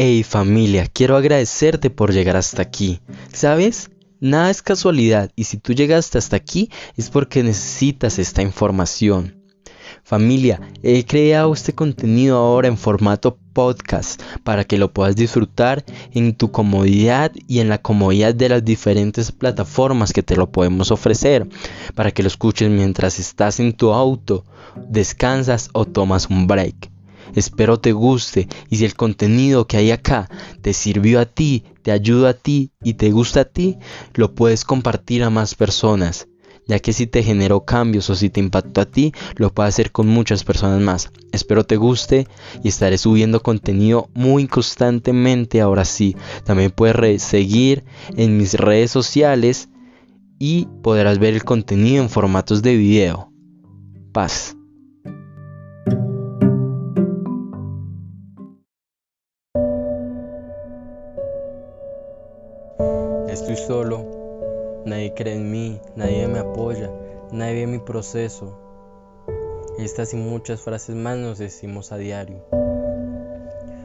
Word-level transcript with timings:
Hey 0.00 0.22
familia, 0.22 0.86
quiero 0.86 1.16
agradecerte 1.16 1.90
por 1.90 2.12
llegar 2.12 2.36
hasta 2.36 2.62
aquí. 2.62 3.00
¿Sabes? 3.32 3.90
Nada 4.20 4.48
es 4.48 4.62
casualidad 4.62 5.32
y 5.34 5.42
si 5.42 5.56
tú 5.56 5.72
llegaste 5.72 6.18
hasta 6.18 6.36
aquí 6.36 6.70
es 6.96 7.10
porque 7.10 7.42
necesitas 7.42 8.20
esta 8.20 8.40
información. 8.40 9.42
Familia, 10.04 10.60
he 10.84 11.04
creado 11.04 11.52
este 11.52 11.72
contenido 11.72 12.38
ahora 12.38 12.68
en 12.68 12.78
formato 12.78 13.40
podcast 13.52 14.22
para 14.44 14.62
que 14.62 14.78
lo 14.78 14.92
puedas 14.92 15.16
disfrutar 15.16 15.84
en 16.12 16.36
tu 16.36 16.52
comodidad 16.52 17.32
y 17.48 17.58
en 17.58 17.68
la 17.68 17.78
comodidad 17.78 18.36
de 18.36 18.50
las 18.50 18.64
diferentes 18.64 19.32
plataformas 19.32 20.12
que 20.12 20.22
te 20.22 20.36
lo 20.36 20.52
podemos 20.52 20.92
ofrecer, 20.92 21.48
para 21.96 22.12
que 22.12 22.22
lo 22.22 22.28
escuches 22.28 22.70
mientras 22.70 23.18
estás 23.18 23.58
en 23.58 23.72
tu 23.72 23.92
auto, 23.92 24.44
descansas 24.76 25.70
o 25.72 25.86
tomas 25.86 26.30
un 26.30 26.46
break. 26.46 26.88
Espero 27.34 27.80
te 27.80 27.92
guste 27.92 28.48
y 28.70 28.76
si 28.76 28.84
el 28.84 28.94
contenido 28.94 29.66
que 29.66 29.76
hay 29.76 29.90
acá 29.90 30.28
te 30.62 30.72
sirvió 30.72 31.20
a 31.20 31.26
ti, 31.26 31.64
te 31.82 31.92
ayuda 31.92 32.30
a 32.30 32.34
ti 32.34 32.72
y 32.82 32.94
te 32.94 33.10
gusta 33.10 33.40
a 33.40 33.44
ti, 33.44 33.78
lo 34.14 34.34
puedes 34.34 34.64
compartir 34.64 35.22
a 35.22 35.30
más 35.30 35.54
personas, 35.54 36.28
ya 36.66 36.78
que 36.80 36.92
si 36.92 37.06
te 37.06 37.22
generó 37.22 37.64
cambios 37.64 38.10
o 38.10 38.14
si 38.14 38.28
te 38.28 38.40
impactó 38.40 38.82
a 38.82 38.86
ti, 38.86 39.12
lo 39.36 39.52
puedes 39.52 39.74
hacer 39.74 39.90
con 39.90 40.06
muchas 40.06 40.44
personas 40.44 40.80
más. 40.80 41.10
Espero 41.32 41.64
te 41.64 41.76
guste 41.76 42.26
y 42.62 42.68
estaré 42.68 42.98
subiendo 42.98 43.40
contenido 43.40 44.10
muy 44.14 44.46
constantemente 44.46 45.60
ahora 45.60 45.84
sí. 45.84 46.16
También 46.44 46.70
puedes 46.70 47.22
seguir 47.22 47.84
en 48.16 48.36
mis 48.36 48.54
redes 48.54 48.90
sociales 48.90 49.70
y 50.38 50.66
podrás 50.82 51.18
ver 51.18 51.34
el 51.34 51.44
contenido 51.44 52.02
en 52.02 52.10
formatos 52.10 52.62
de 52.62 52.76
video. 52.76 53.32
Paz. 54.12 54.57
Estoy 63.28 63.56
solo, 63.56 64.82
nadie 64.86 65.12
cree 65.12 65.34
en 65.34 65.50
mí, 65.50 65.78
nadie 65.96 66.26
me 66.28 66.38
apoya, 66.38 66.90
nadie 67.30 67.56
ve 67.56 67.66
mi 67.66 67.78
proceso. 67.78 68.58
Estas 69.78 70.14
y 70.14 70.16
muchas 70.16 70.62
frases 70.62 70.96
más 70.96 71.18
nos 71.18 71.36
decimos 71.36 71.92
a 71.92 71.98
diario. 71.98 72.42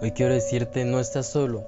Hoy 0.00 0.12
quiero 0.12 0.34
decirte, 0.34 0.84
no 0.84 1.00
estás 1.00 1.26
solo. 1.26 1.64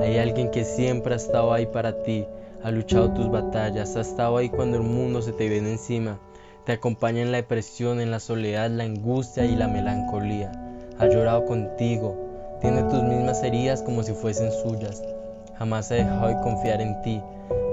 Hay 0.00 0.16
alguien 0.18 0.52
que 0.52 0.64
siempre 0.64 1.14
ha 1.14 1.16
estado 1.16 1.52
ahí 1.52 1.66
para 1.66 2.04
ti, 2.04 2.24
ha 2.62 2.70
luchado 2.70 3.12
tus 3.12 3.28
batallas, 3.28 3.96
ha 3.96 4.02
estado 4.02 4.36
ahí 4.36 4.48
cuando 4.48 4.76
el 4.76 4.84
mundo 4.84 5.20
se 5.20 5.32
te 5.32 5.48
viene 5.48 5.72
encima. 5.72 6.20
Te 6.66 6.72
acompaña 6.72 7.22
en 7.22 7.32
la 7.32 7.38
depresión, 7.38 8.00
en 8.00 8.12
la 8.12 8.20
soledad, 8.20 8.70
la 8.70 8.84
angustia 8.84 9.44
y 9.44 9.56
la 9.56 9.66
melancolía. 9.66 10.52
Ha 11.00 11.08
llorado 11.08 11.44
contigo, 11.46 12.16
tiene 12.60 12.84
tus 12.84 13.02
mismas 13.02 13.42
heridas 13.42 13.82
como 13.82 14.04
si 14.04 14.12
fuesen 14.12 14.52
suyas 14.52 15.02
jamás 15.58 15.90
ha 15.90 15.96
dejado 15.96 16.28
de 16.28 16.40
confiar 16.40 16.80
en 16.80 17.00
ti. 17.02 17.22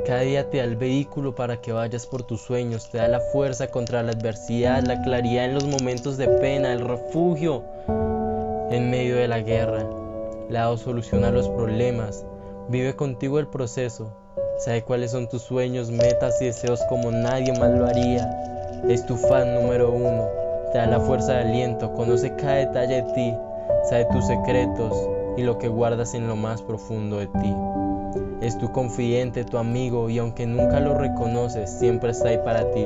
Cada 0.05 0.22
día 0.22 0.50
te 0.50 0.58
da 0.58 0.64
el 0.64 0.75
vehículo 0.75 1.33
para 1.33 1.61
que 1.61 1.72
vayas 1.72 2.05
por 2.05 2.23
tus 2.23 2.41
sueños, 2.41 2.89
te 2.89 2.97
da 2.97 3.08
la 3.08 3.19
fuerza 3.19 3.67
contra 3.67 4.03
la 4.03 4.11
adversidad, 4.11 4.83
la 4.83 5.02
claridad 5.02 5.45
en 5.45 5.55
los 5.55 5.66
momentos 5.66 6.17
de 6.17 6.28
pena, 6.28 6.73
el 6.73 6.81
refugio 6.81 7.63
en 8.69 8.89
medio 8.89 9.16
de 9.16 9.28
la 9.28 9.39
guerra. 9.39 9.83
Le 10.50 10.58
ha 10.58 10.61
dado 10.61 10.78
solución 10.78 11.23
a 11.23 11.31
los 11.31 11.50
problemas, 11.50 12.25
vive 12.69 12.95
contigo 12.95 13.39
el 13.39 13.47
proceso, 13.47 14.16
sabe 14.59 14.83
cuáles 14.83 15.11
son 15.11 15.28
tus 15.28 15.41
sueños, 15.41 15.89
metas 15.89 16.39
y 16.41 16.45
deseos 16.45 16.81
como 16.88 17.11
nadie 17.11 17.52
más 17.59 17.72
lo 17.72 17.88
haría. 17.88 18.30
Es 18.88 19.06
tu 19.08 19.16
fan 19.16 19.56
número 19.56 19.91
uno, 19.91 20.28
te 20.72 20.78
da 20.78 20.86
la 20.86 21.00
fuerza 21.00 21.33
de 21.33 21.50
aliento, 21.50 21.91
conoce 21.94 22.36
cada 22.36 22.58
detalle 22.58 23.02
de 23.02 23.13
ti, 23.13 23.33
sabe 23.89 24.06
tus 24.11 24.28
secretos, 24.28 25.14
y 25.38 25.44
lo 25.44 25.58
que 25.58 25.67
guardas 25.67 26.14
en 26.14 26.28
lo 26.28 26.36
más 26.36 26.61
profundo 26.61 27.18
de 27.18 27.28
ti. 27.28 27.56
Es 28.41 28.57
tu 28.57 28.72
confidente, 28.72 29.44
tu 29.44 29.57
amigo 29.57 30.09
y 30.09 30.19
aunque 30.19 30.46
nunca 30.46 30.79
lo 30.79 30.97
reconoces, 30.97 31.69
siempre 31.69 32.12
está 32.12 32.29
ahí 32.29 32.38
para 32.38 32.69
ti. 32.72 32.85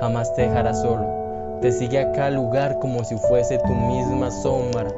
Jamás 0.00 0.34
te 0.34 0.42
dejará 0.42 0.74
solo. 0.74 1.58
Te 1.60 1.72
sigue 1.72 2.00
a 2.00 2.12
cada 2.12 2.30
lugar 2.30 2.78
como 2.78 3.04
si 3.04 3.16
fuese 3.16 3.58
tu 3.58 3.72
misma 3.72 4.30
sombra. 4.30 4.90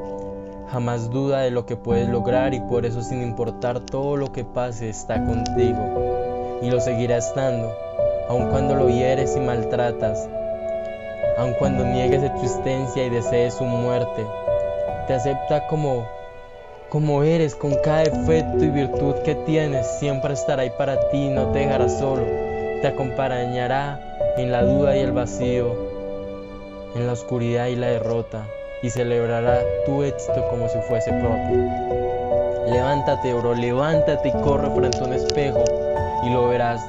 Jamás 0.71 1.11
duda 1.11 1.41
de 1.41 1.51
lo 1.51 1.67
que 1.67 1.77
puedes 1.77 2.09
lograr 2.09 2.55
y 2.55 2.61
por 2.61 2.87
eso 2.87 3.03
sin 3.03 3.23
importar 3.23 3.81
todo 3.81 4.17
lo 4.17 4.33
que 4.33 4.45
pase 4.45 4.89
está 4.89 5.23
contigo. 5.25 6.59
Y 6.63 6.71
lo 6.71 6.81
seguirá 6.81 7.19
estando, 7.19 7.71
aun 8.29 8.49
cuando 8.49 8.75
lo 8.75 8.89
hieres 8.89 9.37
y 9.37 9.41
maltratas, 9.41 10.29
aun 11.37 11.53
cuando 11.59 11.85
niegues 11.85 12.23
existencia 12.23 13.05
y 13.05 13.11
desees 13.11 13.55
su 13.55 13.65
muerte. 13.65 14.25
Te 15.07 15.15
acepta 15.15 15.67
como 15.67 16.05
como 16.95 17.25
eres, 17.25 17.57
con 17.57 17.75
cada 17.83 18.05
defecto 18.05 18.63
y 18.63 18.71
virtud 18.71 19.17
que 19.25 19.35
tienes, 19.35 19.85
siempre 19.99 20.33
estará 20.33 20.63
ahí 20.63 20.71
para 20.79 21.11
ti, 21.11 21.29
no 21.29 21.49
te 21.49 21.59
dejará 21.59 21.89
solo, 21.89 22.23
te 22.83 22.87
acompañará 22.87 23.99
en 24.37 24.53
la 24.53 24.63
duda 24.63 24.97
y 24.97 25.01
el 25.01 25.11
vacío, 25.11 25.75
en 26.95 27.09
la 27.09 27.15
oscuridad 27.15 27.67
y 27.67 27.75
la 27.75 27.89
derrota, 27.89 28.47
y 28.85 28.91
celebrará 28.91 29.59
tu 29.85 30.05
éxito 30.05 30.47
como 30.51 30.69
si 30.69 30.79
fuese 30.83 31.11
propio. 31.15 31.69
Levántate, 32.69 33.35
bro, 33.35 33.57
levántate 33.57 34.29
y 34.29 34.43
corre 34.45 34.71
frente 34.71 34.99
a 34.99 35.05
un 35.05 35.15
espejo 35.15 35.65
y 36.23 36.31
lo 36.31 36.47
verás. 36.47 36.81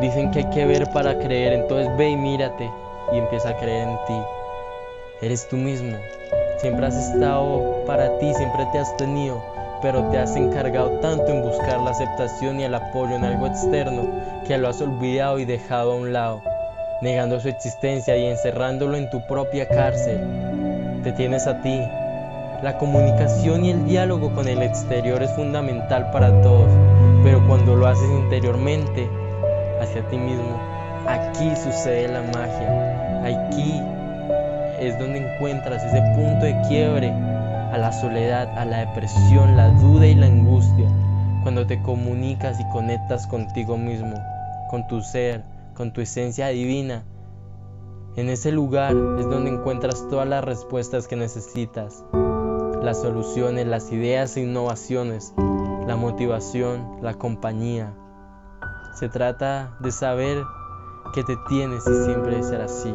Dicen 0.00 0.30
que 0.30 0.38
hay 0.38 0.50
que 0.54 0.64
ver 0.64 0.90
para 0.94 1.18
creer, 1.18 1.52
entonces 1.52 1.94
ve 1.98 2.08
y 2.08 2.16
mírate 2.16 2.70
y 3.12 3.18
empieza 3.18 3.50
a 3.50 3.56
creer 3.58 3.88
en 3.88 3.96
ti. 4.06 4.39
Eres 5.22 5.48
tú 5.48 5.56
mismo, 5.56 5.98
Siempre 6.60 6.86
has 6.86 6.94
estado 6.94 7.84
para 7.86 8.18
ti, 8.18 8.34
siempre 8.34 8.66
te 8.72 8.78
has 8.78 8.94
tenido, 8.98 9.42
pero 9.80 10.04
te 10.10 10.18
has 10.18 10.36
encargado 10.36 10.90
tanto 11.00 11.26
en 11.28 11.40
buscar 11.40 11.80
la 11.80 11.90
aceptación 11.90 12.60
y 12.60 12.64
el 12.64 12.74
apoyo 12.74 13.16
en 13.16 13.24
algo 13.24 13.46
externo 13.46 14.08
que 14.46 14.58
lo 14.58 14.68
has 14.68 14.80
olvidado 14.82 15.38
y 15.38 15.46
dejado 15.46 15.92
a 15.92 15.96
un 15.96 16.12
lado, 16.12 16.42
negando 17.00 17.40
su 17.40 17.48
existencia 17.48 18.14
y 18.18 18.26
encerrándolo 18.26 18.96
en 18.98 19.08
tu 19.08 19.26
propia 19.26 19.66
cárcel. 19.68 20.20
Te 21.02 21.12
tienes 21.12 21.46
a 21.46 21.62
ti. 21.62 21.80
La 22.62 22.76
comunicación 22.76 23.64
y 23.64 23.70
el 23.70 23.86
diálogo 23.86 24.34
con 24.34 24.48
el 24.48 24.62
exterior 24.62 25.22
es 25.22 25.30
fundamental 25.32 26.10
para 26.10 26.28
todos, 26.42 26.68
pero 27.24 27.46
cuando 27.46 27.74
lo 27.74 27.86
haces 27.86 28.10
interiormente, 28.10 29.08
hacia 29.80 30.06
ti 30.08 30.18
mismo, 30.18 30.60
aquí 31.06 31.56
sucede 31.56 32.08
la 32.08 32.20
magia. 32.20 33.20
Aquí 33.24 33.80
es 34.80 34.98
donde 34.98 35.18
encuentras 35.18 35.84
ese 35.84 36.00
punto 36.14 36.44
de 36.44 36.60
quiebre 36.68 37.10
a 37.10 37.78
la 37.78 37.92
soledad, 37.92 38.58
a 38.58 38.64
la 38.64 38.78
depresión, 38.86 39.56
la 39.56 39.68
duda 39.70 40.06
y 40.06 40.14
la 40.14 40.26
angustia. 40.26 40.88
Cuando 41.42 41.66
te 41.66 41.80
comunicas 41.82 42.58
y 42.60 42.68
conectas 42.70 43.26
contigo 43.26 43.76
mismo, 43.76 44.14
con 44.70 44.86
tu 44.88 45.00
ser, 45.00 45.44
con 45.74 45.92
tu 45.92 46.00
esencia 46.00 46.48
divina. 46.48 47.04
En 48.16 48.28
ese 48.28 48.52
lugar 48.52 48.94
es 49.18 49.28
donde 49.28 49.50
encuentras 49.50 50.06
todas 50.08 50.28
las 50.28 50.44
respuestas 50.44 51.06
que 51.06 51.16
necesitas, 51.16 52.04
las 52.82 53.00
soluciones, 53.00 53.66
las 53.66 53.90
ideas 53.92 54.36
e 54.36 54.42
innovaciones, 54.42 55.32
la 55.86 55.96
motivación, 55.96 56.98
la 57.02 57.14
compañía. 57.14 57.94
Se 58.98 59.08
trata 59.08 59.76
de 59.80 59.92
saber 59.92 60.42
que 61.14 61.22
te 61.24 61.36
tienes 61.48 61.86
y 61.86 62.04
siempre 62.04 62.42
ser 62.42 62.60
así. 62.60 62.92